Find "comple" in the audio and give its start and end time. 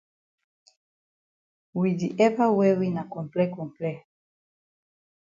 3.13-3.45, 3.55-3.91